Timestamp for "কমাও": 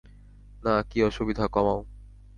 1.47-1.79